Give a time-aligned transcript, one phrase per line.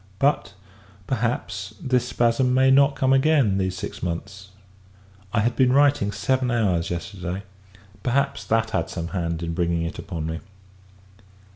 [0.17, 0.53] But,
[1.05, 4.49] perhaps, this spasm may not come again these six months.
[5.31, 7.43] I had been writing seven hours yesterday;
[8.01, 10.39] perhaps, that had some hand in bringing it upon me.